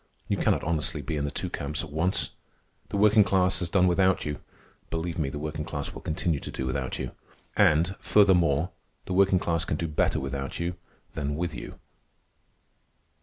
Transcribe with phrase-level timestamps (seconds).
[0.27, 2.31] You cannot honestly be in the two camps at once.
[2.89, 4.39] The working class has done without you.
[4.89, 7.11] Believe me, the working class will continue to do without you.
[7.55, 8.71] And, furthermore,
[9.05, 10.73] the working class can do better without you
[11.13, 11.77] than with you."